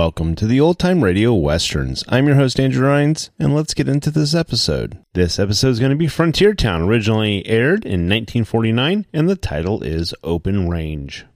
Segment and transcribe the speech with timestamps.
[0.00, 2.04] Welcome to the Old Time Radio Westerns.
[2.08, 4.98] I'm your host, Andrew Rhynes, and let's get into this episode.
[5.12, 9.82] This episode is going to be Frontier Town, originally aired in 1949, and the title
[9.82, 11.26] is Open Range.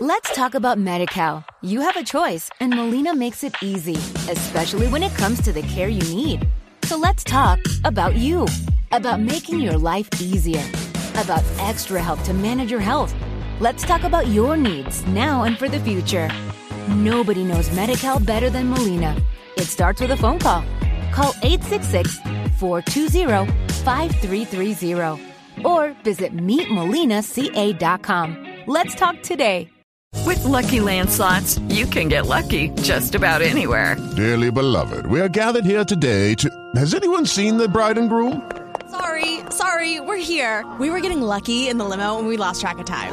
[0.00, 1.44] Let's talk about MediCal.
[1.62, 3.94] You have a choice, and Molina makes it easy,
[4.28, 6.48] especially when it comes to the care you need.
[6.82, 8.48] So let's talk about you,
[8.90, 10.64] about making your life easier,
[11.14, 13.14] about extra help to manage your health.
[13.60, 16.28] Let's talk about your needs now and for the future.
[16.88, 19.20] Nobody knows MediCal better than Molina.
[19.56, 20.62] It starts with a phone call.
[21.12, 22.20] Call 866
[22.58, 23.50] 420
[23.82, 28.46] 5330 or visit meetmolinaca.com.
[28.66, 29.68] Let's talk today.
[30.24, 33.96] With Lucky Land slots, you can get lucky just about anywhere.
[34.16, 36.50] Dearly beloved, we are gathered here today to.
[36.74, 38.50] Has anyone seen the bride and groom?
[38.90, 40.64] Sorry, sorry, we're here.
[40.80, 43.12] We were getting lucky in the limo and we lost track of time.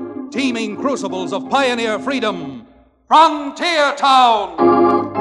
[0.31, 2.65] Teeming crucibles of pioneer freedom.
[3.09, 5.11] Frontier Town!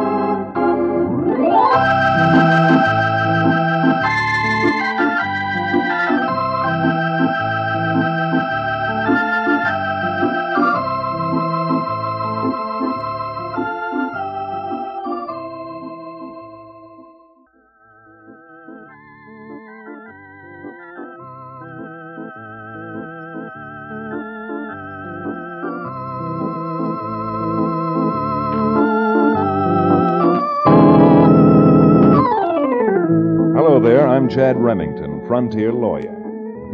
[34.20, 36.14] I'm Chad Remington, Frontier Lawyer.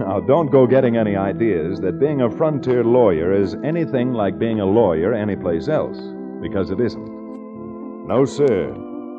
[0.00, 4.58] Now, don't go getting any ideas that being a Frontier Lawyer is anything like being
[4.58, 5.96] a lawyer anyplace else,
[6.42, 7.06] because it isn't.
[8.08, 8.72] No, sir.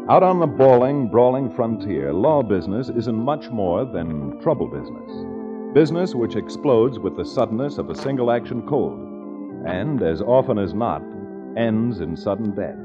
[0.10, 5.74] Out on the bawling, brawling frontier, law business isn't much more than trouble business.
[5.74, 9.00] Business which explodes with the suddenness of a single action Colt,
[9.66, 11.02] and, as often as not,
[11.56, 12.76] ends in sudden death.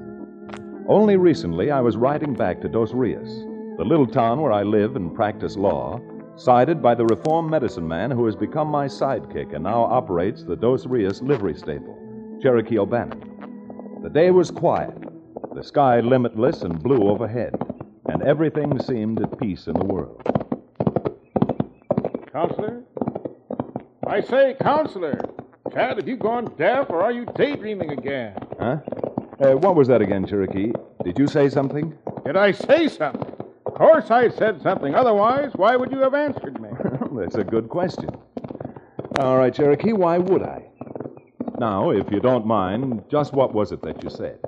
[0.89, 3.45] Only recently I was riding back to Dos Rios,
[3.79, 6.01] the little town where I live and practice law,
[6.37, 10.57] sided by the reformed medicine man who has become my sidekick and now operates the
[10.57, 14.01] Dos Rios livery stable, Cherokee O'Bannon.
[14.03, 14.97] The day was quiet,
[15.55, 17.55] the sky limitless and blue overhead,
[18.07, 20.21] and everything seemed at peace in the world.
[22.31, 22.83] Counselor?
[24.07, 25.19] I say, Counselor.
[25.73, 28.35] Chad, have you gone deaf or are you daydreaming again?
[28.61, 28.79] Huh?
[29.41, 30.73] Uh, what was that again, Cherokee?
[31.05, 31.97] Did you say something?
[32.27, 33.32] Did I say something?
[33.83, 34.95] Of course I said something.
[34.95, 36.69] Otherwise, why would you have answered me?
[37.21, 38.11] That's a good question.
[39.19, 40.63] All right, Cherokee, why would I?
[41.59, 44.39] Now, if you don't mind, just what was it that you said?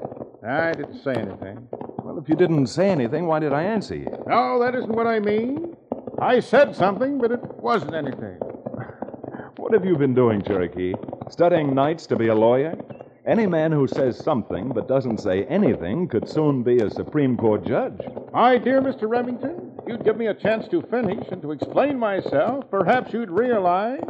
[0.46, 1.66] I didn't say anything.
[2.04, 4.06] Well, if you didn't say anything, why did I answer you?
[4.28, 5.76] No, that isn't what I mean.
[6.20, 8.38] I said something, but it wasn't anything.
[9.56, 10.94] What have you been doing, Cherokee?
[11.30, 12.76] Studying nights to be a lawyer?
[13.26, 17.64] Any man who says something but doesn't say anything could soon be a Supreme Court
[17.64, 17.98] judge.
[18.34, 19.08] My dear Mr.
[19.08, 23.30] Remington, if you'd give me a chance to finish and to explain myself, perhaps you'd
[23.30, 24.04] realize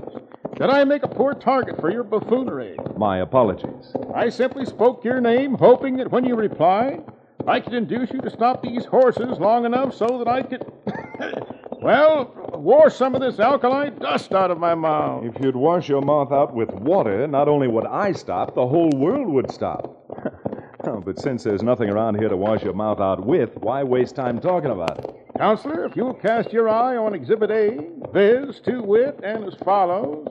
[0.59, 2.77] that I make a poor target for your buffoonery.
[2.97, 3.95] My apologies.
[4.13, 7.05] I simply spoke your name, hoping that when you replied,
[7.47, 10.67] I could induce you to stop these horses long enough so that I could.
[11.85, 15.23] well, wash some of this alkali dust out of my mouth.
[15.27, 18.89] If you'd wash your mouth out with water, not only would I stop, the whole
[18.97, 19.85] world would stop.
[20.87, 24.17] oh, but since there's nothing around here to wash your mouth out with, why waste
[24.17, 25.15] time talking about it?
[25.37, 27.79] Counselor, if you'll cast your eye on Exhibit A,
[28.15, 30.27] viz., to wit, and as follows,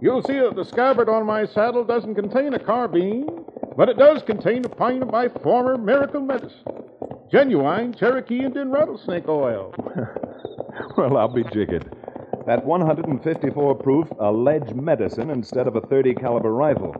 [0.00, 3.26] you'll see that the scabbard on my saddle doesn't contain a carbine,
[3.76, 6.84] but it does contain a pint of my former miracle medicine.
[7.28, 9.74] Genuine Cherokee Indian rattlesnake oil.
[10.96, 11.90] well, I'll be jiggered.
[12.46, 16.96] That 154 proof alleged medicine instead of a 30 caliber rifle.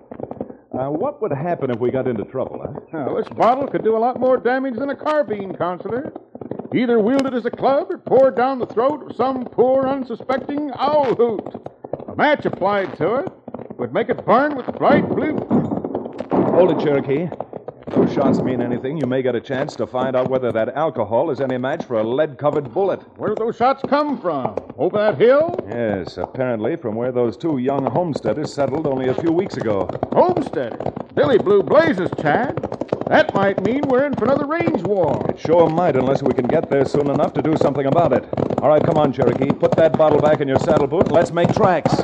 [0.73, 2.81] Uh, what would happen if we got into trouble, huh?
[2.93, 6.13] Now, this bottle could do a lot more damage than a carbine, Counselor.
[6.75, 9.87] Either wield it as a club or pour it down the throat of some poor,
[9.87, 11.47] unsuspecting owl hoot.
[12.09, 13.33] A match applied to it
[13.77, 15.37] would make it burn with bright blue.
[16.53, 17.29] Hold it, Cherokee.
[17.93, 20.71] If those shots mean anything, you may get a chance to find out whether that
[20.71, 23.03] alcohol is any match for a lead covered bullet.
[23.19, 24.57] Where did those shots come from?
[24.79, 25.55] Over that hill?
[25.69, 29.91] Yes, apparently from where those two young homesteaders settled only a few weeks ago.
[30.11, 30.81] Homesteaders?
[31.15, 32.57] Billy Blue Blazes, Chad.
[33.09, 35.27] That might mean we're in for another range war.
[35.29, 38.27] It sure might, unless we can get there soon enough to do something about it.
[38.63, 39.53] All right, come on, Cherokee.
[39.53, 41.95] Put that bottle back in your saddle boot and let's make tracks.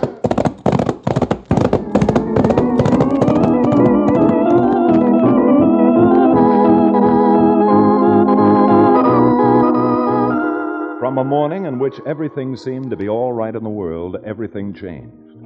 [11.28, 15.36] Morning in which everything seemed to be all right in the world, everything changed.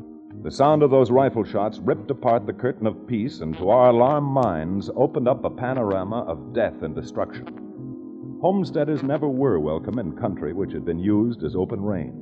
[0.44, 3.90] The sound of those rifle shots ripped apart the curtain of peace and, to our
[3.90, 8.38] alarmed minds, opened up a panorama of death and destruction.
[8.40, 12.14] Homesteaders never were welcome in country which had been used as open range.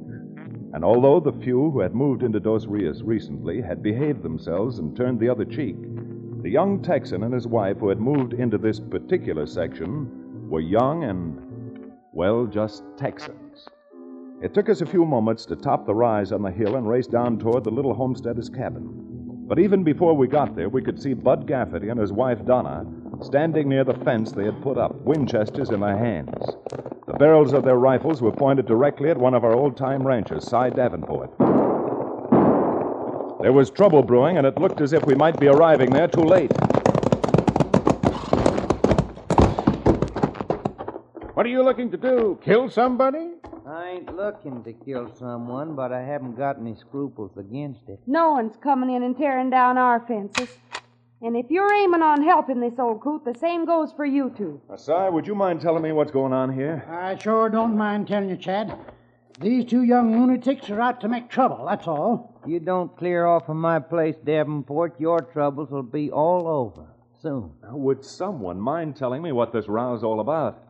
[0.73, 4.97] And although the few who had moved into Dos Rios recently had behaved themselves and
[4.97, 5.77] turned the other cheek,
[6.41, 11.05] the young Texan and his wife who had moved into this particular section were young
[11.05, 13.40] and, well, just Texans.
[14.43, 17.07] It took us a few moments to top the rise on the hill and race
[17.07, 18.89] down toward the little homesteader's cabin.
[19.47, 22.87] But even before we got there, we could see Bud Gafferty and his wife Donna
[23.23, 26.33] standing near the fence they had put up, Winchesters in their hands.
[27.07, 30.49] The barrels of their rifles were pointed directly at one of our old time ranchers,
[30.49, 31.37] Cy Davenport.
[33.43, 36.25] There was trouble brewing, and it looked as if we might be arriving there too
[36.25, 36.53] late.
[41.35, 42.39] What are you looking to do?
[42.43, 43.33] Kill somebody?
[43.71, 48.01] I ain't looking to kill someone, but I haven't got any scruples against it.
[48.05, 50.59] No one's coming in and tearing down our fences.
[51.23, 54.61] And if you're aiming on helping this old coot, the same goes for you two.
[54.69, 56.85] Uh, Cy, would you mind telling me what's going on here?
[56.91, 58.77] I sure don't mind telling you, Chad.
[59.41, 62.41] These two young lunatics are out to make trouble, that's all.
[62.47, 66.89] You don't clear off of my place, Davenport, your troubles will be all over
[67.23, 67.53] soon.
[67.63, 70.70] Now, would someone mind telling me what this row's all about?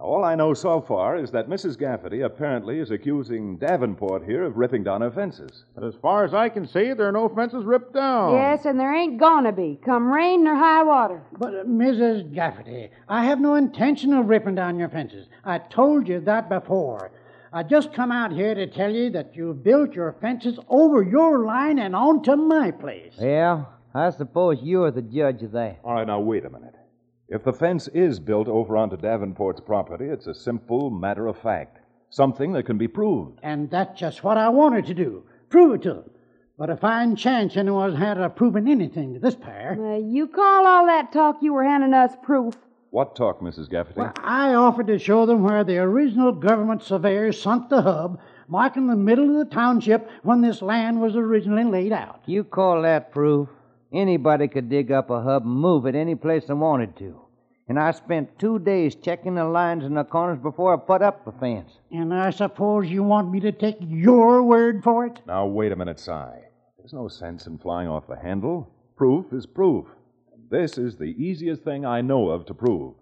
[0.00, 1.76] All I know so far is that Mrs.
[1.76, 5.64] Gafferty apparently is accusing Davenport here of ripping down her fences.
[5.74, 8.34] But as far as I can see, there are no fences ripped down.
[8.34, 11.22] Yes, and there ain't gonna be, come rain or high water.
[11.36, 12.32] But, uh, Mrs.
[12.32, 15.26] Gafferty, I have no intention of ripping down your fences.
[15.44, 17.10] I told you that before.
[17.52, 21.44] I just come out here to tell you that you've built your fences over your
[21.44, 23.14] line and onto my place.
[23.18, 23.64] Yeah,
[23.94, 25.80] I suppose you're the judge of that.
[25.82, 26.74] All right, now, wait a minute.
[27.30, 31.78] If the fence is built over onto Davenport's property, it's a simple matter of fact.
[32.08, 33.38] Something that can be proved.
[33.42, 35.24] And that's just what I wanted to do.
[35.50, 36.10] Prove it to them.
[36.56, 39.76] But a fine chance anyone's had of proving anything to this pair.
[39.78, 42.54] Uh, you call all that talk you were handing us proof?
[42.90, 43.68] What talk, Mrs.
[43.68, 43.96] Gafferty?
[43.98, 48.18] Well, I offered to show them where the original government surveyors sunk the hub,
[48.48, 52.22] marking the middle of the township when this land was originally laid out.
[52.24, 53.50] You call that proof?
[53.92, 57.20] Anybody could dig up a hub and move it any place they wanted to.
[57.68, 61.24] And I spent two days checking the lines and the corners before I put up
[61.24, 61.70] the fence.
[61.90, 65.20] And I suppose you want me to take your word for it?
[65.26, 66.12] Now, wait a minute, Si.
[66.78, 68.70] There's no sense in flying off the handle.
[68.96, 69.84] Proof is proof.
[70.32, 72.94] And this is the easiest thing I know of to prove.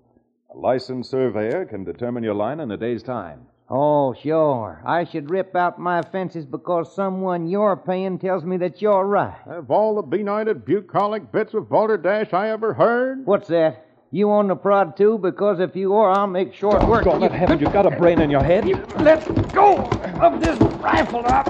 [0.52, 3.47] A licensed surveyor can determine your line in a day's time.
[3.68, 4.80] Oh, sure.
[4.87, 9.37] I should rip out my fences because someone you're paying tells me that you're right.
[9.44, 13.26] Of all the benighted, bucolic bits of balderdash I ever heard.
[13.26, 13.85] What's that?
[14.12, 15.18] You on the prod too?
[15.18, 17.04] Because if you are, I'll make short work.
[17.06, 17.28] God, you...
[17.28, 18.68] heaven, you've got a brain in your head.
[18.68, 19.78] You let go
[20.23, 21.46] of this rifle up.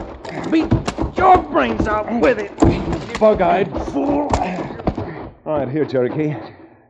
[0.50, 0.73] Beat
[1.18, 3.20] your brains out with it.
[3.20, 4.28] Bug-eyed fool.
[5.44, 6.35] All right, here, Cherokee.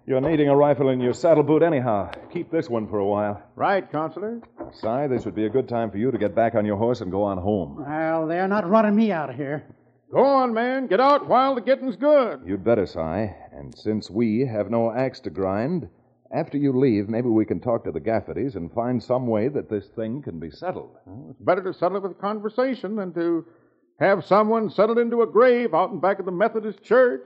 [0.08, 2.12] You're needing a rifle in your saddle boot anyhow.
[2.32, 3.42] Keep this one for a while.
[3.56, 4.40] Right, Counselor.
[4.72, 7.00] Si, this would be a good time for you to get back on your horse
[7.00, 7.84] and go on home.
[7.84, 9.64] Well, they're not running me out of here.
[10.12, 10.86] Go on, man.
[10.86, 12.42] Get out while the getting's good.
[12.46, 13.00] You'd better, Si.
[13.00, 15.88] And since we have no axe to grind,
[16.32, 19.68] after you leave, maybe we can talk to the Gaffertys and find some way that
[19.68, 20.90] this thing can be settled.
[21.04, 23.44] Well, it's better to settle it with conversation than to
[23.98, 27.22] have someone settled into a grave out in back of the Methodist church.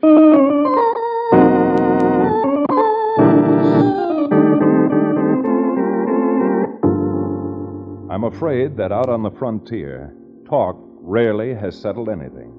[8.11, 10.13] I'm afraid that out on the frontier,
[10.49, 12.53] talk rarely has settled anything.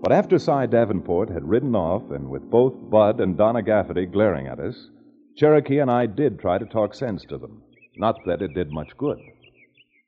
[0.00, 4.46] But after Si Davenport had ridden off, and with both Bud and Donna Gafferty glaring
[4.46, 4.90] at us,
[5.36, 7.62] Cherokee and I did try to talk sense to them.
[7.96, 9.18] Not that it did much good.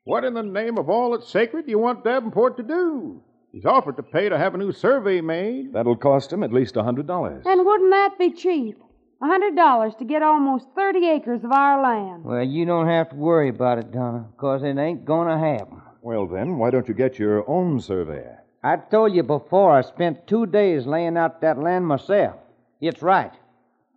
[0.05, 3.21] What in the name of all that's sacred do you want Davenport to do?
[3.51, 5.73] He's offered to pay to have a new survey made.
[5.73, 7.43] That'll cost him at least a hundred dollars.
[7.47, 8.79] And wouldn't that be cheap?
[9.21, 12.25] A hundred dollars to get almost thirty acres of our land.
[12.25, 15.83] Well, you don't have to worry about it, Donna, because it ain't going to happen.
[16.03, 18.45] Well, then, why don't you get your own surveyor?
[18.63, 22.37] I told you before I spent two days laying out that land myself.
[22.81, 23.33] It's right.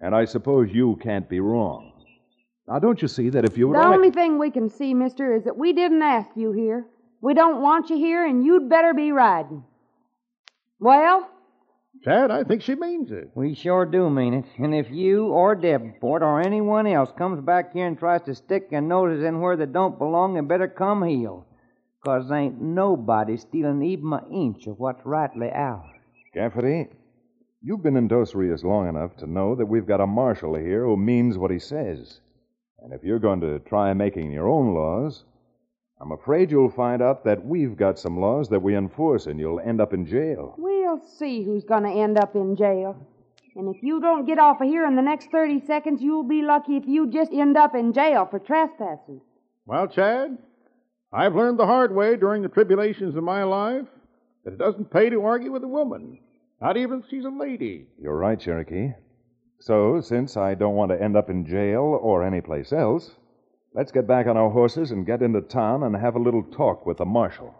[0.01, 1.91] And I suppose you can't be wrong.
[2.67, 4.93] Now, don't you see that if you would The only- only thing we can see,
[4.95, 6.87] mister, is that we didn't ask you here.
[7.21, 9.63] We don't want you here, and you'd better be riding.
[10.79, 11.27] Well,
[12.03, 13.29] Chad, I think she means it.
[13.35, 14.45] We sure do mean it.
[14.57, 18.71] And if you or Davenport or anyone else comes back here and tries to stick
[18.71, 21.43] their noses in where they don't belong, they better come heeled.
[22.03, 25.85] 'Cause ain't nobody stealing even an inch of what's rightly ours.
[26.33, 26.87] Gafferty,
[27.61, 30.83] you've been in Dos Rios long enough to know that we've got a marshal here
[30.83, 32.19] who means what he says.
[32.79, 35.23] And if you're going to try making your own laws,
[35.99, 39.59] I'm afraid you'll find out that we've got some laws that we enforce and you'll
[39.59, 40.55] end up in jail.
[40.57, 42.95] we'll see who's going to end up in jail.
[43.55, 46.41] And if you don't get off of here in the next 30 seconds, you'll be
[46.41, 49.21] lucky if you just end up in jail for trespassing.
[49.65, 50.37] Well, Chad,
[51.13, 53.87] I've learned the hard way during the tribulations of my life
[54.45, 56.19] that it doesn't pay to argue with a woman,
[56.61, 57.87] not even if she's a lady.
[58.01, 58.91] You're right, Cherokee.
[59.59, 63.11] So, since I don't want to end up in jail or anyplace else,
[63.75, 66.85] let's get back on our horses and get into town and have a little talk
[66.85, 67.55] with the marshal.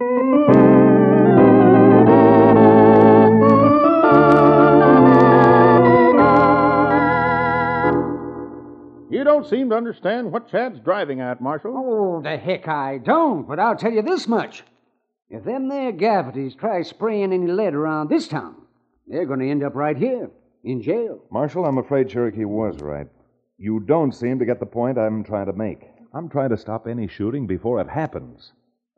[9.42, 11.74] Don't seem to understand what Chad's driving at, Marshal.
[11.76, 14.64] Oh, the heck I don't, but I'll tell you this much.
[15.32, 18.56] If them there Gaffertys try spraying any lead around this town,
[19.08, 20.30] they're going to end up right here,
[20.64, 21.24] in jail.
[21.32, 23.08] Marshal, I'm afraid Cherokee was right.
[23.58, 25.90] You don't seem to get the point I'm trying to make.
[26.14, 28.52] I'm trying to stop any shooting before it happens.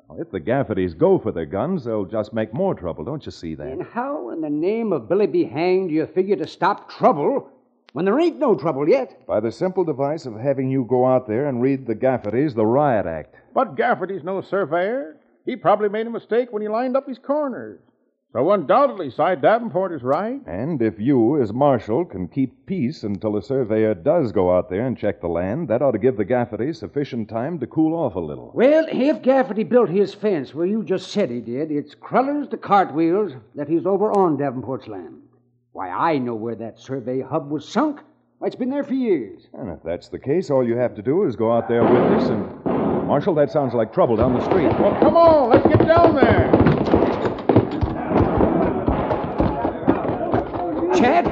[0.10, 3.06] Now, if the Gaffertys go for their guns, they'll just make more trouble.
[3.06, 3.68] Don't you see that?
[3.68, 7.50] And how in the name of Billy be hanged do you figure to stop trouble
[7.94, 9.26] when there ain't no trouble yet?
[9.26, 12.66] By the simple device of having you go out there and read the Gaffertys the
[12.66, 13.36] riot act.
[13.54, 15.18] But Gafferty's no surveyor.
[15.46, 17.80] He probably made a mistake when he lined up his corners.
[18.32, 20.42] So undoubtedly, Si Davenport is right.
[20.48, 24.88] And if you, as marshal, can keep peace until the surveyor does go out there
[24.88, 28.16] and check the land, that ought to give the Gaffertys sufficient time to cool off
[28.16, 28.52] a little.
[28.56, 32.58] Well, if Gafferty built his fence where you just said he did, it's Crullers to
[32.58, 35.22] Cartwheels that he's over on Davenport's land.
[35.74, 38.00] Why, I know where that survey hub was sunk.
[38.38, 39.48] Why, it's been there for years.
[39.56, 42.22] And if that's the case, all you have to do is go out there with
[42.22, 42.64] us and.
[43.08, 44.68] Marshal, that sounds like trouble down the street.
[44.80, 46.52] Well, come on, let's get down there.
[50.96, 51.26] Chad?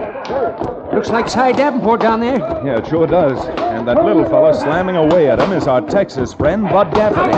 [0.91, 2.39] Looks like Cy Davenport down there.
[2.65, 3.45] Yeah, it sure does.
[3.59, 7.31] And that little fella slamming away at him is our Texas friend, Bud Gafferty.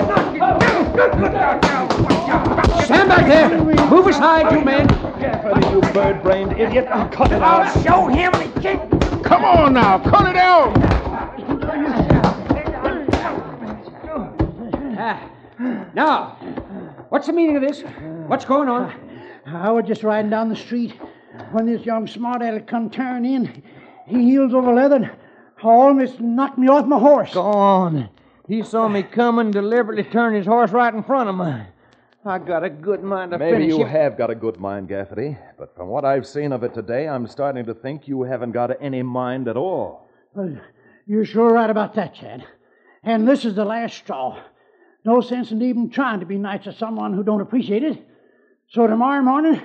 [2.86, 3.90] Stand back there!
[3.90, 4.88] Move aside, you men!
[5.74, 6.88] Gafferty, you bird brained idiot.
[6.90, 7.66] I'll cut it out.
[7.66, 8.80] I'll show him the kick!
[9.24, 10.74] Come on now, cut it out.
[14.96, 15.30] Ah.
[15.94, 16.38] Now,
[17.10, 17.82] what's the meaning of this?
[18.28, 18.94] What's going on?
[19.46, 20.94] I was just riding down the street
[21.52, 23.64] when this young smart aleck come tearing in.
[24.06, 25.12] He heels over leather.
[25.62, 27.34] almost knocked me off my horse.
[27.34, 28.10] Go on.
[28.48, 31.68] He saw me coming, deliberately turned his horse right in front of mine.
[32.26, 33.88] I got a good mind to Maybe finish you him.
[33.90, 37.28] have got a good mind, Gafferty, but from what I've seen of it today, I'm
[37.28, 40.08] starting to think you haven't got any mind at all.
[40.34, 40.58] Well,
[41.06, 42.46] you're sure right about that, Chad.
[43.04, 44.42] And this is the last straw.
[45.04, 48.02] No sense in even trying to be nice to someone who don't appreciate it.
[48.70, 49.62] So tomorrow morning,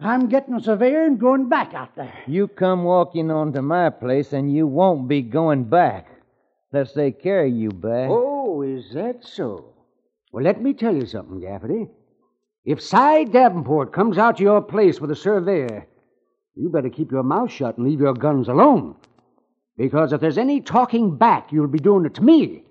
[0.00, 2.12] I'm getting a surveyor and going back out there.
[2.26, 6.08] You come walking on to my place, and you won't be going back.
[6.72, 8.08] Unless they carry you back.
[8.10, 9.74] Oh, is that so?
[10.32, 11.88] Well, let me tell you something, Gafferty.
[12.64, 15.86] If Cy Davenport comes out to your place with a surveyor,
[16.54, 18.96] you better keep your mouth shut and leave your guns alone.
[19.78, 22.64] Because if there's any talking back, you'll be doing it to me.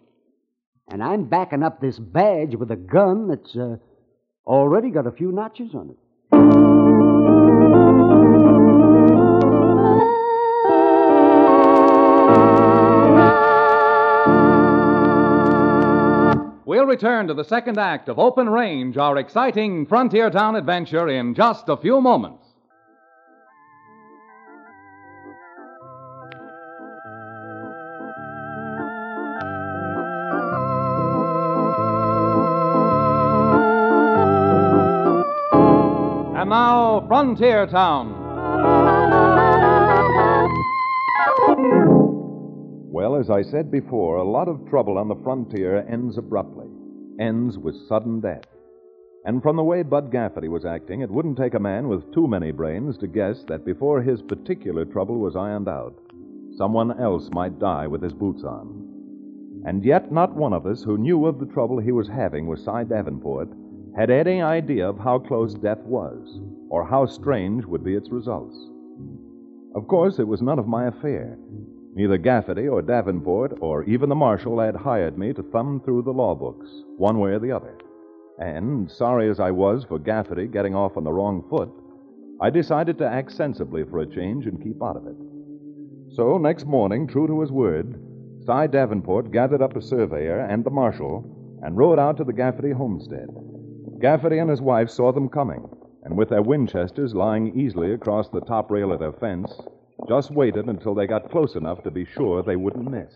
[0.89, 3.77] And I'm backing up this badge with a gun that's uh,
[4.46, 6.99] already got a few notches on it.
[16.89, 21.69] Return to the second act of Open Range, our exciting frontier town adventure, in just
[21.69, 22.48] a few moments.
[36.36, 38.15] And now, Frontier Town.
[42.91, 46.59] Well, as I said before, a lot of trouble on the frontier ends abruptly,
[47.20, 48.46] ends with sudden death.
[49.26, 52.28] And from the way Bud Gafferty was acting, it wouldn't take a man with too
[52.28, 55.94] many brains to guess that before his particular trouble was ironed out,
[56.58, 58.86] someone else might die with his boots on.
[59.66, 62.64] And yet, not one of us who knew of the trouble he was having with
[62.64, 63.50] Cy Davenport
[63.96, 68.56] had any idea of how close death was, or how strange would be its results.
[69.76, 71.38] Of course, it was none of my affair.
[71.96, 76.13] Neither Gafferty or Davenport or even the marshal had hired me to thumb through the
[76.13, 77.77] law books, one way or the other.
[78.38, 81.69] And, sorry as I was for Gafferty getting off on the wrong foot,
[82.39, 85.15] I decided to act sensibly for a change and keep out of it.
[86.15, 87.99] So, next morning, true to his word,
[88.45, 92.71] Cy Davenport gathered up a surveyor and the marshal and rode out to the Gafferty
[92.71, 93.28] homestead.
[93.99, 95.67] Gafferty and his wife saw them coming,
[96.04, 99.52] and with their Winchesters lying easily across the top rail of their fence,
[100.10, 103.13] just waited until they got close enough to be sure they wouldn't miss.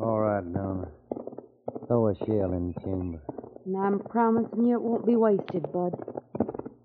[0.00, 0.88] All right, Donna.
[1.86, 3.20] Throw a shell in the chamber.
[3.66, 5.92] And I'm promising you it won't be wasted, Bud.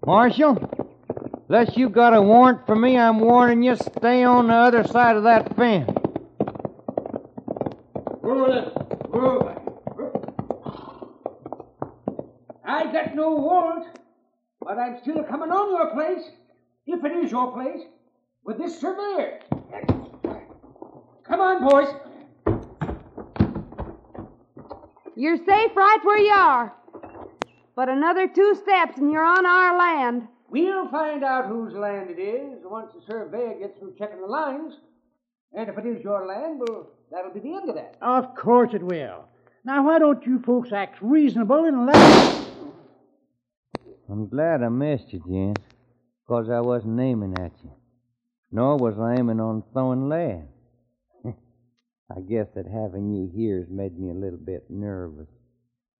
[0.05, 0.57] Marshal,
[1.47, 5.15] unless you got a warrant for me, I'm warning you stay on the other side
[5.15, 5.89] of that fence.
[12.65, 13.97] I got no warrant,
[14.59, 16.29] but I'm still coming on your place,
[16.85, 17.81] if it is your place,
[18.45, 19.39] with this surveyor.
[21.27, 21.87] Come on, boys.
[25.17, 26.73] You're safe right where you are.
[27.75, 30.27] But another two steps and you're on our land.
[30.49, 34.73] We'll find out whose land it is once the surveyor gets through checking the lines.
[35.53, 37.97] And if it is your land, well, that'll be the end of that.
[38.01, 39.25] Of course it will.
[39.63, 41.95] Now, why don't you folks act reasonable and let.
[44.09, 45.55] I'm glad I missed you, Jen,
[46.25, 47.71] because I wasn't aiming at you.
[48.55, 50.47] Nor was I aiming on throwing lead.
[51.25, 55.27] I guess that having you here's made me a little bit nervous.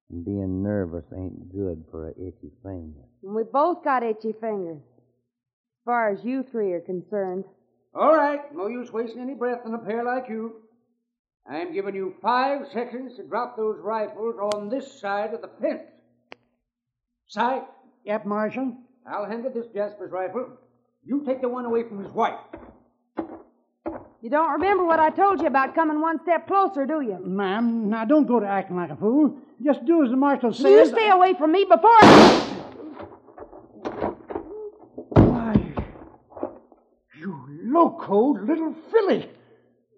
[0.10, 3.02] And being nervous ain't good for a itchy finger.
[3.24, 4.78] And we both got itchy fingers.
[4.78, 7.44] As far as you three are concerned.
[7.94, 10.62] All right, no use wasting any breath on a pair like you.
[11.46, 15.90] I'm giving you five seconds to drop those rifles on this side of the fence.
[17.28, 17.64] Cy?
[18.06, 18.78] Yep, Marshal.
[19.06, 20.58] I'll handle this Jasper's rifle.
[21.06, 22.40] You take the one away from his wife.
[24.22, 27.20] You don't remember what I told you about coming one step closer, do you?
[27.24, 29.38] Ma'am, now don't go to acting like a fool.
[29.64, 30.64] Just do as the marshal says.
[30.64, 32.40] You stay away from me before I...
[35.12, 35.74] Why.
[37.20, 39.30] You loco little filly.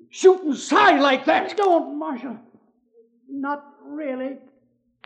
[0.09, 1.55] Shooting Cy like that.
[1.55, 2.37] Don't, Marshal.
[3.29, 4.39] Not really.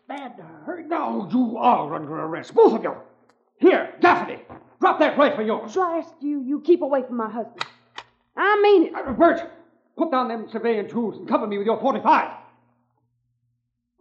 [0.07, 0.87] Bad to hurt.
[0.87, 2.95] Now you are under arrest, both of you.
[3.57, 4.39] Here, Daphne,
[4.81, 5.73] drop that rifle of yours.
[5.73, 6.41] Blast you.
[6.41, 7.63] You keep away from my husband.
[8.35, 8.95] I mean it.
[8.95, 9.49] Uh, Bert,
[9.97, 12.31] put down them surveying tools and cover me with your 45.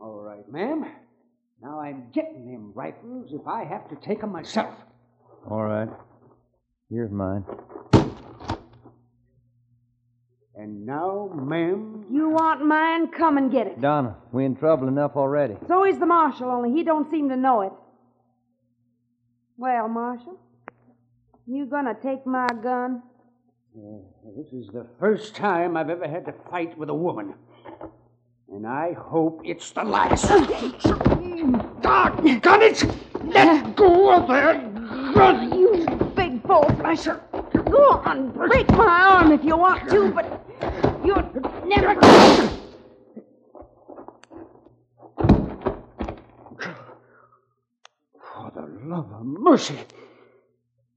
[0.00, 0.86] All right, ma'am.
[1.62, 4.74] Now I'm getting them rifles if I have to take 'em myself.
[5.48, 5.88] All right.
[6.88, 7.44] Here's mine.
[10.56, 12.04] And now, ma'am.
[12.10, 13.08] You want mine?
[13.08, 13.80] Come and get it.
[13.80, 15.56] Donna, we're in trouble enough already.
[15.68, 17.72] So is the marshal, only he don't seem to know it.
[19.56, 20.38] Well, Marshal,
[21.50, 23.02] you gonna take my gun?
[23.76, 23.98] Uh,
[24.36, 27.34] this is the first time I've ever had to fight with a woman.
[28.48, 30.28] And I hope it's the last.
[31.82, 32.84] Doggone it!
[33.24, 34.74] Let go of that
[35.14, 35.58] gun!
[35.58, 37.20] You big bull flusher.
[37.52, 40.46] Go on, break my arm if you want to, but
[41.04, 41.22] you're
[41.66, 41.94] never.
[48.20, 49.78] For the love of mercy!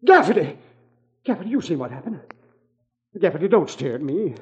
[0.06, 0.58] Gaffney!
[1.24, 2.20] Gaffney, you seen what happened?
[3.20, 4.36] Gaffney, don't stare at me.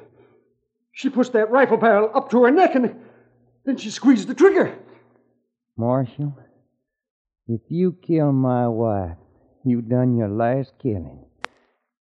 [0.93, 2.95] She pushed that rifle barrel up to her neck and
[3.65, 4.77] then she squeezed the trigger.
[5.77, 6.35] Marshal,
[7.47, 9.17] if you kill my wife,
[9.63, 11.25] you done your last killing.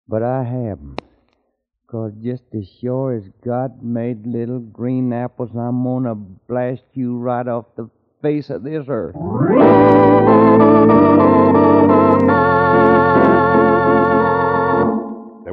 [0.08, 1.02] But I haven't.
[1.90, 7.48] Cause just as sure as God made little green apples, I'm gonna blast you right
[7.48, 7.90] off the
[8.22, 9.16] face of this earth.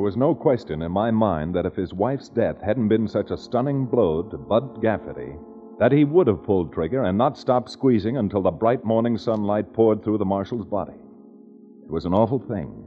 [0.05, 3.39] Was no question in my mind that if his wife's death hadn't been such a
[3.39, 5.35] stunning blow to Bud Gafferty,
[5.79, 9.73] that he would have pulled trigger and not stopped squeezing until the bright morning sunlight
[9.73, 10.93] poured through the marshal's body.
[11.85, 12.87] It was an awful thing,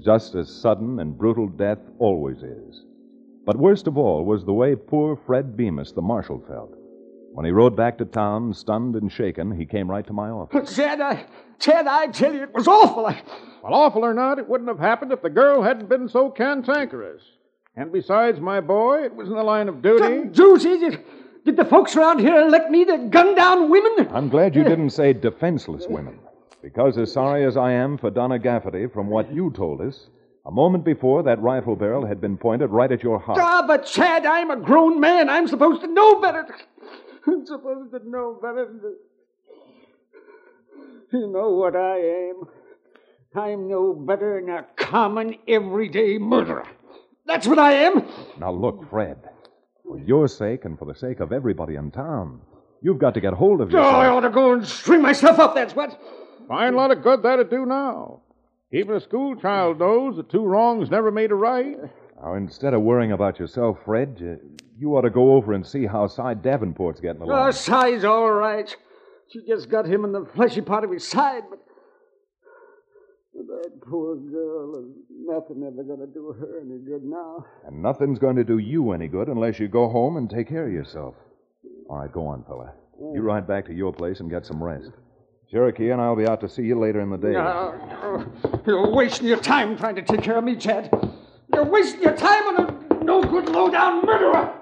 [0.00, 2.84] just as sudden and brutal death always is.
[3.46, 6.76] But worst of all was the way poor Fred Bemis, the marshal, felt.
[7.32, 10.74] When he rode back to town, stunned and shaken, he came right to my office.
[10.74, 11.26] Ted, I,
[11.58, 13.06] Ted, I tell you, it was awful.
[13.06, 13.22] I,
[13.62, 17.22] Well, awful or not, it wouldn't have happened if the girl hadn't been so cantankerous.
[17.76, 20.28] And besides, my boy, it was in the line of duty.
[20.30, 20.78] Duty?
[20.78, 21.04] Did,
[21.44, 24.08] did the folks around here elect me to gun down women?
[24.12, 26.18] I'm glad you didn't say defenseless women,
[26.60, 30.08] because as sorry as I am for Donna Gafferty from what you told us,
[30.44, 33.38] a moment before that rifle barrel had been pointed right at your heart.
[33.40, 35.28] Ah, but Chad, I'm a grown man.
[35.28, 36.46] I'm supposed to know better.
[37.28, 38.68] I'm supposed to know better.
[41.12, 42.44] You know what I am?
[43.34, 46.66] I'm no better than a common, everyday murderer.
[47.26, 48.06] That's what I am.
[48.40, 49.18] Now look, Fred,
[49.84, 52.40] for your sake and for the sake of everybody in town,
[52.80, 53.94] you've got to get hold of yourself.
[53.94, 54.04] Oh, yourself.
[54.04, 56.00] I ought to go and string myself up, that's what.
[56.48, 58.22] Fine lot of good that'd do now.
[58.72, 61.76] Even a school child knows that two wrongs never made a right.
[62.22, 64.40] Now, instead of worrying about yourself, Fred,
[64.78, 67.48] you ought to go over and see how Cy Davenport's getting along.
[67.48, 68.74] Oh, Cy's all right.
[69.30, 71.58] She just got him in the fleshy part of his side, but
[73.34, 77.44] that poor girl is nothing ever going to do her any good now.
[77.66, 80.66] And nothing's going to do you any good unless you go home and take care
[80.66, 81.14] of yourself.
[81.90, 82.72] All right, go on, fella.
[83.14, 84.90] You ride back to your place and get some rest.
[85.50, 87.32] Cherokee and I'll be out to see you later in the day.
[87.32, 88.62] No, no.
[88.66, 90.90] You're wasting your time trying to take care of me, Chad.
[91.52, 92.64] You're wasting your time on
[93.00, 94.52] a no good low down murderer.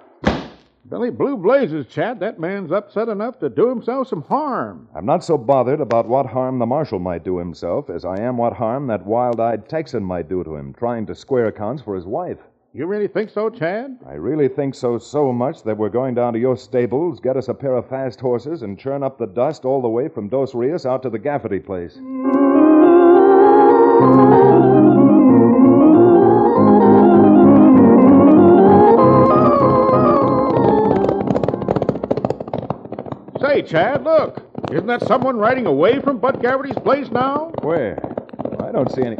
[0.88, 4.88] Billy Blue Blazes, Chad, that man's upset enough to do himself some harm.
[4.94, 8.36] I'm not so bothered about what harm the marshal might do himself as I am
[8.36, 11.96] what harm that wild eyed Texan might do to him, trying to square accounts for
[11.96, 12.38] his wife.
[12.72, 13.98] You really think so, Chad?
[14.06, 17.48] I really think so so much that we're going down to your stables, get us
[17.48, 20.54] a pair of fast horses, and churn up the dust all the way from Dos
[20.54, 21.98] Rios out to the Gafferty place.
[33.46, 34.42] Say, Chad, look.
[34.72, 37.52] Isn't that someone riding away from Bud Gafferty's place now?
[37.62, 37.96] Where?
[38.60, 39.18] I don't see any.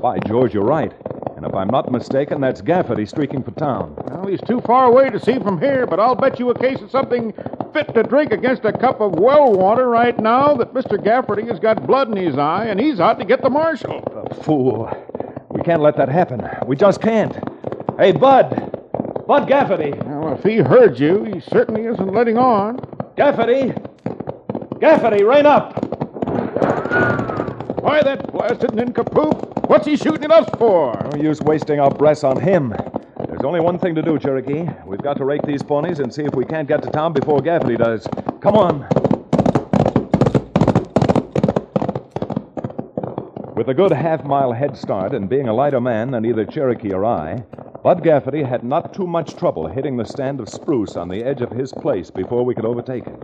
[0.00, 0.92] By George, you're right.
[1.36, 3.96] And if I'm not mistaken, that's Gafferty streaking for town.
[4.06, 6.80] Well, he's too far away to see from here, but I'll bet you a case
[6.80, 7.32] of something
[7.72, 10.96] fit to drink against a cup of well water right now that Mr.
[10.96, 14.00] Gafferty has got blood in his eye and he's out to get the marshal.
[14.44, 14.88] Fool.
[15.50, 16.48] We can't let that happen.
[16.66, 17.36] We just can't.
[17.98, 18.50] Hey, Bud.
[19.26, 20.00] Bud Gafferty.
[20.06, 22.78] Well, if he heard you, he certainly isn't letting on.
[23.18, 23.72] Gafferty.
[24.78, 25.74] Gafferty, rein up.
[27.82, 29.68] Why, that blasted nincompoop.
[29.68, 30.94] What's he shooting at us for?
[31.12, 32.72] No use wasting our breaths on him.
[33.26, 34.68] There's only one thing to do, Cherokee.
[34.86, 37.40] We've got to rake these ponies and see if we can't get to town before
[37.40, 38.06] Gafferty does.
[38.40, 38.86] Come on.
[43.56, 46.92] With a good half mile head start and being a lighter man than either Cherokee
[46.92, 47.42] or I,
[47.82, 51.42] Bud Gafferty had not too much trouble hitting the stand of spruce on the edge
[51.42, 53.20] of his place before we could overtake him.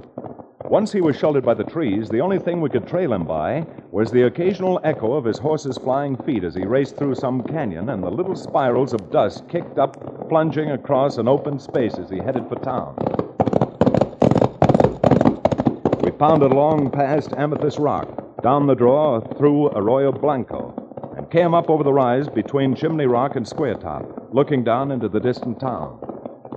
[0.67, 3.67] Once he was sheltered by the trees, the only thing we could trail him by
[3.90, 7.88] was the occasional echo of his horse's flying feet as he raced through some canyon
[7.88, 12.19] and the little spirals of dust kicked up, plunging across an open space as he
[12.19, 12.95] headed for town.
[16.03, 21.69] We pounded along past Amethyst Rock, down the draw through Arroyo Blanco, and came up
[21.69, 25.97] over the rise between Chimney Rock and Square Top, looking down into the distant town.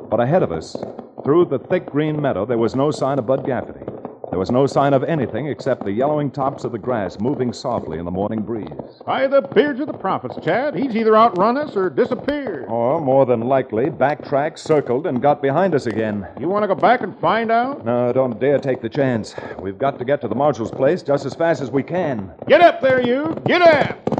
[0.09, 0.75] But ahead of us,
[1.23, 3.85] through the thick green meadow, there was no sign of Bud Gafferty.
[4.31, 7.99] There was no sign of anything except the yellowing tops of the grass moving softly
[7.99, 8.67] in the morning breeze.
[9.05, 12.65] By the beards of the prophets, Chad, he's either outrun us or disappeared.
[12.67, 16.27] Or, more than likely, backtracked, circled, and got behind us again.
[16.39, 17.85] You want to go back and find out?
[17.85, 19.35] No, don't dare take the chance.
[19.59, 22.33] We've got to get to the marshal's place just as fast as we can.
[22.47, 23.39] Get up there, you!
[23.45, 24.16] Get up!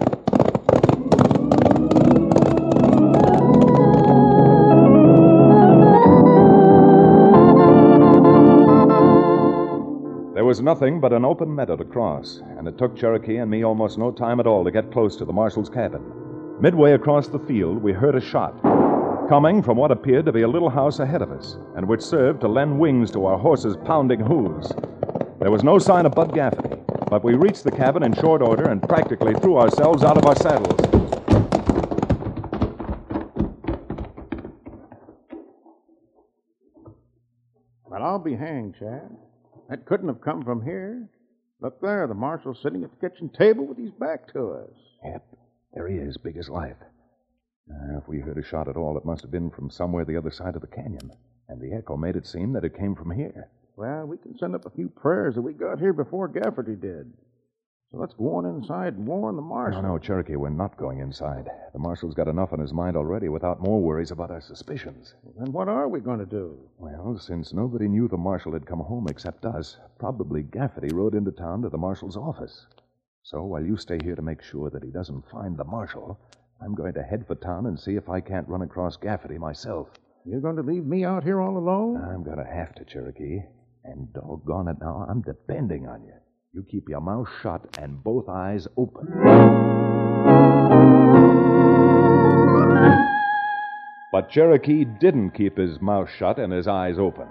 [10.47, 13.97] Was nothing but an open meadow to cross, and it took Cherokee and me almost
[13.97, 16.01] no time at all to get close to the marshal's cabin.
[16.61, 18.57] Midway across the field, we heard a shot,
[19.27, 22.39] coming from what appeared to be a little house ahead of us, and which served
[22.39, 24.71] to lend wings to our horses' pounding hooves.
[25.41, 26.77] There was no sign of Bud Gaffney,
[27.09, 30.35] but we reached the cabin in short order and practically threw ourselves out of our
[30.37, 30.79] saddles.
[37.83, 39.11] Well, I'll be hanged, Chad.
[39.69, 41.09] That couldn't have come from here.
[41.59, 44.73] Look there, the marshal's sitting at the kitchen table with his back to us.
[45.03, 45.25] Yep,
[45.73, 46.77] there he is, big as life.
[47.69, 50.15] Uh, if we heard a shot at all, it must have been from somewhere the
[50.15, 51.11] other side of the canyon.
[51.49, 53.49] And the echo made it seem that it came from here.
[53.75, 57.11] Well, we can send up a few prayers that we got here before Gafferty did.
[57.91, 59.81] So let's go on inside and warn the marshal.
[59.81, 61.49] No, no, Cherokee, we're not going inside.
[61.71, 65.15] The marshal's got enough on his mind already without more worries about our suspicions.
[65.37, 66.59] Then what are we going to do?
[66.77, 71.31] Well, since nobody knew the marshal had come home except us, probably Gafferty rode into
[71.31, 72.67] town to the marshal's office.
[73.23, 76.19] So while you stay here to make sure that he doesn't find the marshal,
[76.61, 79.87] I'm going to head for town and see if I can't run across Gafferty myself.
[80.25, 82.03] You're going to leave me out here all alone?
[82.03, 83.43] I'm going to have to, Cherokee.
[83.85, 86.15] And doggone it now, I'm depending on you.
[86.57, 89.05] You keep your mouth shut and both eyes open.
[94.11, 97.27] But Cherokee didn't keep his mouth shut and his eyes open.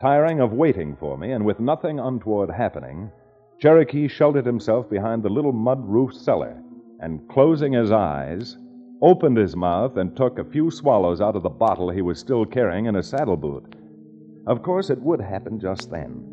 [0.00, 3.12] Tiring of waiting for me, and with nothing untoward happening,
[3.60, 6.60] Cherokee sheltered himself behind the little mud roofed cellar
[6.98, 8.56] and, closing his eyes,
[9.00, 12.44] opened his mouth and took a few swallows out of the bottle he was still
[12.44, 13.76] carrying in his saddle boot.
[14.48, 16.29] Of course, it would happen just then.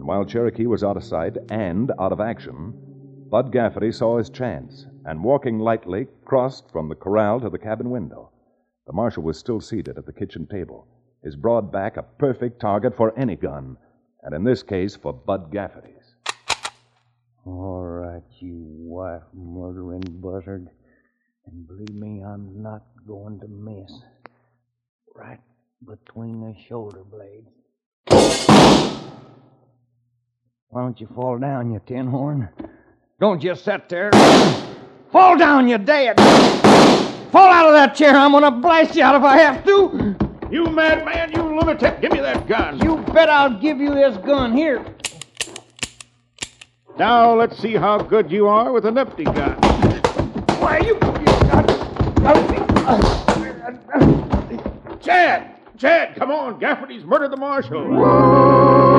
[0.00, 2.72] And while Cherokee was out of sight and out of action,
[3.28, 7.90] Bud Gafferty saw his chance and, walking lightly, crossed from the corral to the cabin
[7.90, 8.30] window.
[8.86, 10.88] The marshal was still seated at the kitchen table,
[11.22, 13.76] his broad back a perfect target for any gun,
[14.22, 16.14] and in this case for Bud Gafferty's.
[17.44, 20.70] All right, you wife murdering buzzard.
[21.46, 23.92] And believe me, I'm not going to miss.
[25.14, 25.40] Right
[25.86, 27.50] between the shoulder blades.
[30.72, 32.48] Why don't you fall down, you tin horn?
[33.18, 34.12] Don't just sit there.
[35.10, 36.16] fall down, you dead!
[37.32, 38.14] Fall out of that chair.
[38.14, 40.16] I'm going to blast you out if I have to.
[40.48, 42.00] You madman, you lunatic.
[42.00, 42.78] Give me that gun.
[42.84, 44.56] You bet I'll give you this gun.
[44.56, 44.84] Here.
[46.96, 49.56] Now let's see how good you are with an empty gun.
[50.60, 50.94] Why, you.
[55.00, 55.56] Chad!
[55.76, 56.60] Chad, come on.
[56.60, 58.89] Gafferty's murdered the marshal.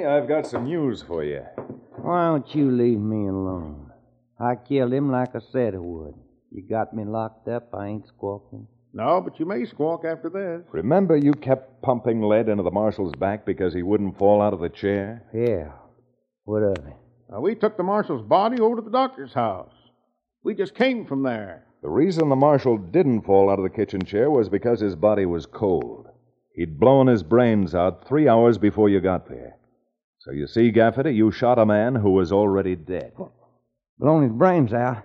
[0.00, 1.42] Gafferty, I've got some news for you.
[1.96, 3.90] Why don't you leave me alone?
[4.38, 6.14] I killed him like I said I would.
[6.50, 7.74] You got me locked up.
[7.74, 8.66] I ain't squawking.
[8.92, 10.66] No, but you may squawk after this.
[10.72, 14.60] Remember you kept pumping lead into the marshal's back because he wouldn't fall out of
[14.60, 15.22] the chair?
[15.32, 15.72] Yeah.
[16.44, 16.96] What of it?
[17.30, 19.74] Now, we took the marshal's body over to the doctor's house.
[20.42, 21.66] We just came from there.
[21.82, 25.26] The reason the marshal didn't fall out of the kitchen chair was because his body
[25.26, 26.08] was cold.
[26.54, 29.59] He'd blown his brains out three hours before you got there.
[30.20, 33.14] So you see, Gafferty, you shot a man who was already dead.
[33.98, 35.02] Blown his brains out?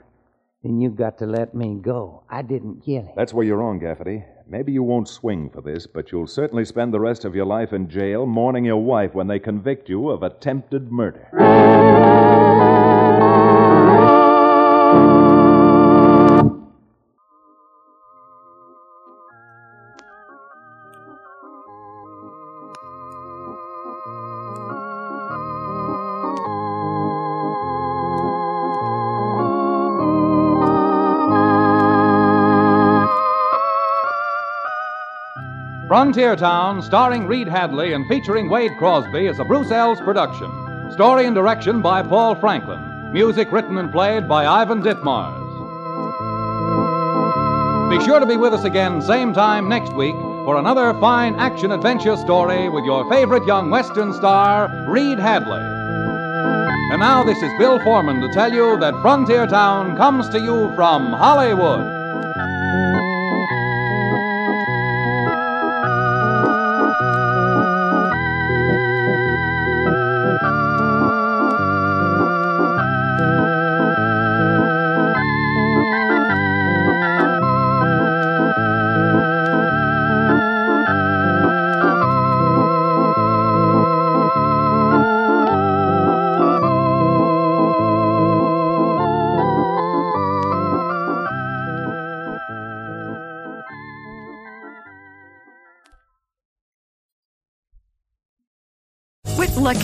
[0.61, 2.23] Then you've got to let me go.
[2.29, 3.13] I didn't kill him.
[3.15, 4.25] That's where you're wrong, Gafferty.
[4.45, 7.71] Maybe you won't swing for this, but you'll certainly spend the rest of your life
[7.71, 11.29] in jail mourning your wife when they convict you of attempted murder.
[35.95, 40.51] Frontier Town, starring Reed Hadley and featuring Wade Crosby, is a Bruce Eells production.
[40.91, 43.13] Story and direction by Paul Franklin.
[43.13, 45.39] Music written and played by Ivan Ditmars.
[47.89, 51.71] Be sure to be with us again, same time next week, for another fine action
[51.71, 55.63] adventure story with your favorite young Western star, Reed Hadley.
[56.91, 60.75] And now this is Bill Foreman to tell you that Frontier Town comes to you
[60.75, 61.94] from Hollywood.